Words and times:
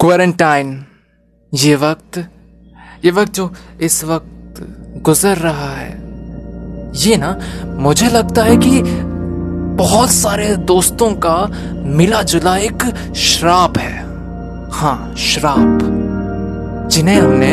Quarantine. 0.00 0.84
ये 1.54 1.74
वक्त 1.74 2.18
ये 3.04 3.10
वक्त 3.10 3.34
जो 3.34 3.52
इस 3.80 4.04
वक्त 4.04 4.54
गुजर 5.02 5.36
रहा 5.36 5.70
है, 5.70 5.90
ये 6.96 7.16
ना 7.16 7.38
मुझे 7.64 8.08
लगता 8.08 8.42
है 8.42 8.56
कि 8.56 8.82
बहुत 9.76 10.10
सारे 10.10 10.56
दोस्तों 10.56 11.12
का 11.14 11.50
मिला 11.72 12.22
जुला 12.22 12.56
एक 12.56 13.12
श्राप 13.16 13.78
है। 13.78 14.02
हाँ 14.70 15.14
श्राप। 15.16 15.80
जिन्हें 16.90 17.20
हमने 17.20 17.52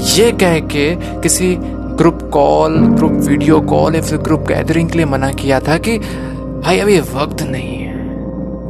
ये 0.00 0.32
कह 0.32 0.58
के 0.58 0.96
किसी 0.96 1.56
group 1.60 2.30
call, 2.32 2.78
group 2.78 3.12
video 3.12 3.60
call 3.60 3.94
या 3.94 4.02
फिर 4.02 4.18
ग्रुप 4.18 4.40
गैदरिंग 4.40 4.90
के 4.90 4.96
लिए 4.96 5.06
मना 5.06 5.32
किया 5.32 5.60
था 5.60 5.78
कि, 5.78 5.98
भाई 6.64 6.78
अभी 6.78 7.00
वक्त 7.00 7.42
नहीं 7.42 7.78
है। 7.78 7.92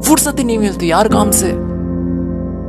फुर्सत 0.01 0.39
ही 0.39 0.45
नहीं 0.45 0.59
मिलती 0.59 0.91
यार 0.91 1.09
काम 1.09 1.31
से। 1.31 1.74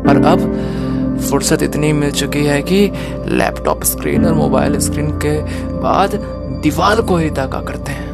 और 0.09 0.23
अब 0.25 1.20
फुर्सत 1.30 1.63
इतनी 1.63 1.91
मिल 1.93 2.11
चुकी 2.11 2.43
है 2.45 2.61
कि 2.61 2.80
लैपटॉप 3.27 3.84
स्क्रीन 3.84 4.25
और 4.25 4.34
मोबाइल 4.34 4.80
स्क्रीन 4.80 5.09
के 5.25 5.38
बाद 5.80 6.20
दीवार 6.63 7.02
को 7.02 7.17
ही 7.17 7.30
ताका 7.30 7.61
करते 7.61 7.91
हैं। 7.91 8.13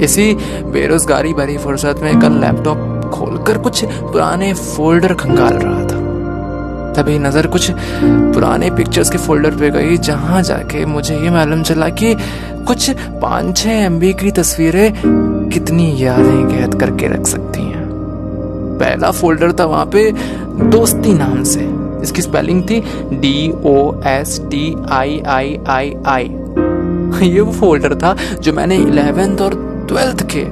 इसी 0.00 0.32
बेरोजगारी 0.72 1.32
भरी 1.32 1.56
फुर्सत 1.58 2.00
में 2.02 2.20
कल 2.20 2.40
लैपटॉप 2.40 3.10
खोलकर 3.14 3.58
कुछ 3.58 3.84
पुराने 3.84 4.52
फोल्डर 4.54 5.14
खंगाल 5.14 5.54
रहा 5.54 5.82
था। 5.82 6.02
तभी 6.94 7.18
नज़र 7.18 7.46
कुछ 7.46 7.70
पुराने 7.72 8.70
पिक्चर्स 8.70 9.10
के 9.10 9.18
फोल्डर 9.18 9.56
पे 9.56 9.70
गई, 9.70 9.96
जहाँ 9.98 10.42
जाके 10.42 10.84
मुझे 10.86 11.16
ये 11.16 11.30
मालूम 11.30 11.62
चला 11.62 11.88
कि 11.90 12.14
कुछ 12.66 12.90
पाँच 13.22 13.56
छह 13.56 13.70
एम 13.70 14.00
की 14.12 14.30
तस्वीरें 14.30 14.92
कितनी 15.50 15.94
यादें 15.98 16.46
कैद 16.48 16.74
करके 16.80 17.08
रख 17.08 17.26
सकती 17.26 17.62
हैं। 17.62 17.73
पहला 18.78 19.10
फोल्डर 19.10 19.52
था 19.60 19.64
वहाँ 19.64 19.86
पे 19.94 20.10
दोस्ती 20.70 21.12
नाम 21.14 21.42
से। 21.44 21.68
इसकी 22.02 22.22
स्पेलिंग 22.22 22.62
थी 22.70 22.80
D 23.12 23.50
O 23.66 23.76
S 24.06 24.40
T 24.50 24.74
I 24.92 25.20
I 25.26 25.58
I 25.68 25.94
I 26.06 26.30
ये 27.22 27.40
वो 27.40 27.52
फोल्डर 27.52 27.94
था 27.94 28.14
जो 28.40 28.52
मैंने 28.52 28.76
इलेवेंथ 28.76 29.40
और 29.40 29.54
ट्वेल्थ 29.88 30.22
के 30.30 30.44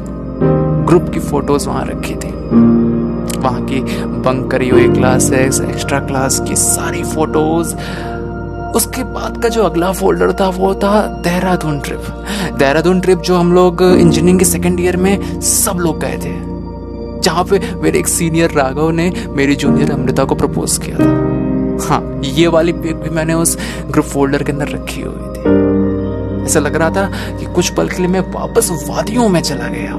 ग्रुप 0.87 1.11
की 1.15 1.21
फ़ोटोज़ 1.21 1.69
वहाँ 1.69 1.85
रखी 1.87 2.15
थी। 2.15 2.31
वहाँ 3.39 3.65
की 3.67 3.81
बंक 4.25 4.51
करी 4.51 4.69
हुई 4.69 4.89
क्लासेस 4.89 5.61
एक्स्ट्रा 5.61 5.99
क्लास 6.01 6.39
की 6.49 6.57
सारी 6.57 7.03
फ़ोटोज़ 7.05 7.75
उसके 8.77 9.03
बाद 9.05 9.41
का 9.43 9.49
जो 9.49 9.63
अगला 9.63 9.91
फोल्डर 9.93 10.33
था 10.41 10.49
वो 10.49 10.75
था 10.75 11.01
देहरादून 11.25 11.81
ट्रिप 11.81 12.05
देहरादून 12.59 13.01
ट्रिप 13.01 13.19
जो 13.21 13.37
हम 13.37 13.53
लोग 13.53 13.83
इंजीनियरिंग 13.83 14.39
के 14.39 14.45
सेकेंड 14.45 14.81
ईयर 14.81 14.97
में 14.97 15.41
सब 15.41 15.79
लोग 15.79 16.01
गए 16.01 16.19
थे। 16.25 16.52
जहाँ 17.23 17.45
पे 17.45 17.61
मेरे 17.83 17.99
एक 17.99 18.09
सीनियर 18.09 18.51
राघव 18.51 18.91
ने 18.91 19.13
मेरी 19.29 19.55
जूनियर 19.57 19.93
अमृता 19.93 20.25
को 20.25 20.35
प्रपोज 20.35 20.79
किया 20.79 20.97
था। 20.99 21.11
हाँ 21.89 22.21
ये 22.25 22.47
वाली 22.47 22.73
पिक 22.73 22.97
भी 22.97 23.11
मैंने 23.11 23.35
उस 23.35 23.57
ग्रुप 23.91 24.05
फोल्डर 24.07 24.43
के 24.43 24.53
अंदर 24.53 24.69
रखी 24.69 25.01
हुई 25.01 25.33
थी। 25.35 26.45
ऐसा 26.45 26.61
लग 26.61 26.77
रहा 26.77 26.91
था 26.91 27.37
कि 27.39 27.47
कुछ 27.55 27.69
पल 27.75 27.89
के 27.89 27.97
लिए 27.97 28.09
मैं 28.09 28.21
वापस 28.33 28.71
वादियों 28.89 29.29
में 29.29 29.41
चला 29.41 29.69
गया 29.69 29.99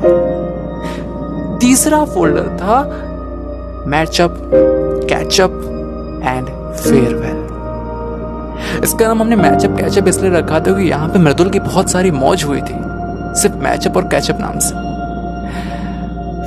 तीसरा 1.60 2.04
फोल्डर 2.06 2.48
था 2.58 2.82
मैचअप 3.88 4.38
कैचअप 5.10 5.52
एंड 6.26 6.48
फेयरवेल 6.76 7.42
इसका 8.84 9.08
नाम 9.08 9.22
हमने 9.22 9.36
मैचअप 9.36 9.78
कैचअप 9.78 10.08
इसलिए 10.08 10.32
रखा 10.32 10.54
था 10.54 10.60
क्योंकि 10.60 10.84
यहाँ 10.84 11.08
पे 11.10 11.20
मृदुल 11.20 11.50
की 11.50 11.60
बहुत 11.60 11.90
सारी 11.92 12.12
मौज 12.12 12.44
हुई 12.44 12.62
थी, 12.62 12.76
सिर्फ़ 13.42 13.56
मैचअप 13.58 13.98
और 13.98 14.08
कैचअप 14.08 14.38
नाम 14.40 14.60
से। 14.60 14.92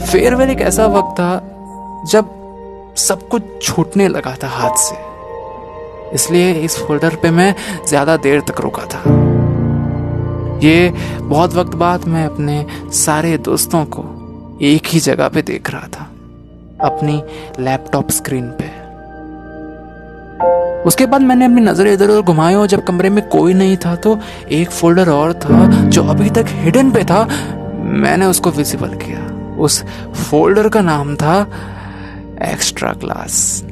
फेयरवेल 0.07 0.51
एक 0.51 0.61
ऐसा 0.63 0.87
वक्त 0.89 1.13
था 1.15 1.31
जब 2.09 2.35
सब 2.99 3.29
कुछ 3.29 3.43
छूटने 3.63 4.09
लगा 4.09 4.35
था 4.43 4.49
हाथ 4.51 4.77
से। 4.79 4.97
इसलिए 6.15 6.53
इस 6.55 6.77
फोल्डर 6.79 7.17
पे 7.23 7.31
मैं 7.33 7.55
ज़्यादा 7.89 8.17
देर 8.19 8.41
तक 8.49 8.61
रुका 8.61 8.85
था। 8.85 9.03
ये 10.63 10.93
बहुत 11.23 11.55
वक्त 11.55 11.75
बाद 11.77 12.05
मैं 12.09 12.25
अपने 12.27 12.65
सारे 12.97 13.37
दोस्तों 13.41 13.85
को 13.89 14.05
एक 14.65 14.87
ही 14.87 15.01
जगह 15.01 15.29
पे 15.29 15.43
देख 15.43 15.71
रहा 15.71 15.89
था, 15.89 16.09
अपनी 16.83 17.23
लैपटॉप 17.61 18.11
स्क्रीन 18.13 18.49
पे। 18.61 18.75
उसके 20.85 21.07
बाद 21.07 21.21
मैंने 21.23 21.45
अपनी 21.45 21.61
नज़र 21.63 21.87
इधर 21.89 22.11
उधर 22.11 22.23
घुमाई 22.23 22.55
और 22.55 22.67
जब 22.69 22.85
कमरे 22.87 23.11
में 23.11 23.29
कोई 23.29 23.55
नहीं 23.55 23.77
था 23.77 23.95
तो 23.97 24.19
एक 24.53 24.71
फोल्डर 24.71 25.09
और 25.11 25.33
था 25.35 25.67
जो 25.89 26.03
अभी 26.05 26.31
तक 26.31 26.47
हिडन 26.57 26.91
पे 26.91 27.05
था, 27.05 27.25
मैंने 27.97 28.27
उसको 28.27 28.51
विजिबल 28.53 28.95
किया। 28.99 29.26
उस 29.59 29.85
फोल्डर 30.31 30.69
का 30.69 30.81
नाम 30.81 31.17
था 31.17 31.51
एक्स्ट्रा 32.43 32.93
क्लास। 32.93 33.65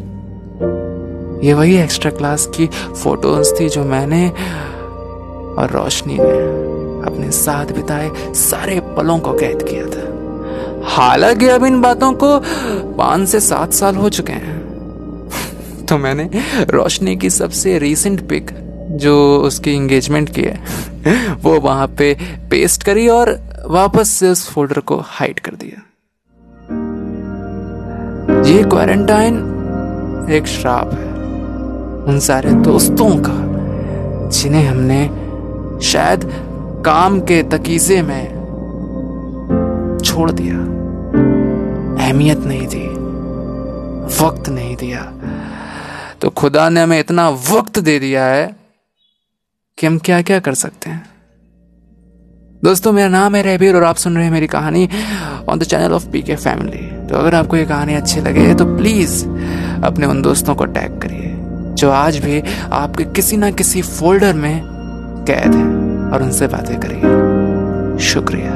ये 1.45 1.55
वही 1.55 1.77
एक्स्ट्रा 1.77 2.11
क्लास 2.11 2.47
की 2.47 2.67
फ़ोटोज़ 3.03 3.61
थी 3.61 3.69
जो 3.69 3.85
मैंने 3.85 4.31
और 5.59 5.71
रोशनी 5.71 6.15
ने 6.15 6.65
अपने 7.07 7.31
साथ 7.31 7.67
बिताए, 7.67 8.11
सारे 8.35 8.81
पलों 8.81 9.19
को 9.19 9.33
कैद 9.33 9.63
किया 9.63 9.87
था। 9.87 10.15
हालाँकि 10.85 11.49
अब 11.49 11.65
इन 11.65 11.81
बातों 11.81 12.13
को 12.13 12.39
पाँच 12.93 13.29
से 13.29 13.41
सात 13.41 13.73
साल 13.73 13.97
हो 13.97 14.09
चुके 14.09 14.33
हैं। 14.33 14.65
तो 15.89 15.99
मैंने 15.99 16.31
रोशनी 16.71 17.17
की 17.17 17.31
सबसे 17.31 17.79
रीसेंट 17.79 18.29
पिक 18.29 18.51
जो 18.95 19.39
उसकी 19.39 19.73
इंगेजमेंट 19.73 20.31
की 20.31 20.43
है, 20.43 20.65
वो 21.43 21.61
वहाँ 21.61 21.87
पे 21.87 22.17
पेस्ट 22.51 22.83
करी 22.83 23.09
और 23.09 23.41
वापस 23.67 24.09
से 24.09 24.29
उस 24.29 24.51
फोल्डर 24.51 24.79
को 24.79 25.01
हाइड 25.05 25.41
कर 25.41 25.55
दिया। 25.55 25.81
ये 28.43 28.63
क्वारंटाइन 28.65 29.37
एक 30.31 30.47
श्राप 30.47 30.93
है। 30.93 31.15
उन 32.05 32.19
सारे 32.19 32.51
दोस्तों 32.51 33.23
का, 33.27 33.55
जिन्हें 34.29 34.67
हमने 34.67 35.11
शायद 35.87 36.21
काम 36.87 37.21
के 37.21 37.43
तकीजे 37.43 38.03
में 38.03 38.35
छोड़ 40.05 40.31
दिया। 40.31 40.57
अहमियत 42.05 42.39
नहीं 42.39 42.67
दी, 42.67 42.89
वक्त 44.25 44.49
नहीं 44.49 44.77
दिया। 44.77 45.13
तो 46.21 46.31
खुदा 46.31 46.69
ने 46.69 46.83
हमें 46.83 47.01
इतना 47.01 47.29
वक्त 47.29 47.79
दे 47.79 47.99
दिया 47.99 48.25
है 48.25 48.64
कि 49.79 49.87
हम 49.87 49.99
क्या 49.99 50.21
क्या 50.23 50.39
कर 50.41 50.55
सकते 50.55 50.91
हैं। 50.91 51.05
दोस्तों, 52.63 52.93
मेरा 52.93 53.09
नाम 53.09 53.35
है 53.35 53.43
रहबीर 53.43 53.77
और 53.77 53.85
आप 53.85 53.97
सुन 53.97 54.15
रहे 54.17 54.25
हैं 54.25 54.33
मेरी 54.33 54.47
कहानी 54.47 54.89
on 55.49 55.59
the 55.59 55.63
channel 55.63 55.93
of 55.93 56.07
P 56.09 56.23
K 56.23 56.37
family 56.37 56.87
तो 57.09 57.17
अगर 57.17 57.35
आपको 57.35 57.57
ये 57.57 57.65
कहानी 57.65 57.95
अच्छी 57.95 58.21
लगे 58.21 58.55
तो 58.55 58.65
प्लीज़ 58.77 59.25
अपने 59.85 60.07
उन 60.07 60.23
दोस्तों 60.23 60.55
को 60.55 60.65
टैग 60.67 61.01
करिए, 61.01 61.33
जो 61.75 61.91
आज 61.91 62.19
भी 62.19 62.41
आपके 62.73 63.05
किसी 63.05 63.37
ना 63.37 63.51
किसी 63.51 63.83
फोल्डर 63.83 64.35
में 64.35 64.61
कैद 65.29 65.55
है 65.55 65.65
और 66.11 66.23
उनसे 66.23 66.47
बातें 66.47 66.77
करिए। 66.81 67.99
शुक्रिया। 68.05 68.53